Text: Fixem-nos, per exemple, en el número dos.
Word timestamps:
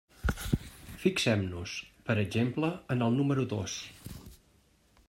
Fixem-nos, 1.03 1.75
per 2.09 2.17
exemple, 2.23 2.73
en 2.97 3.05
el 3.09 3.21
número 3.21 3.47
dos. 3.57 3.79